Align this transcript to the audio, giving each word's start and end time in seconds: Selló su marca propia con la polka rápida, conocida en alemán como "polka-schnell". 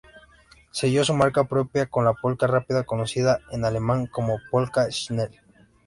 Selló 0.71 1.03
su 1.05 1.13
marca 1.13 1.43
propia 1.43 1.85
con 1.85 2.03
la 2.05 2.13
polka 2.13 2.47
rápida, 2.47 2.85
conocida 2.85 3.39
en 3.51 3.65
alemán 3.65 4.07
como 4.07 4.39
"polka-schnell". 4.49 5.39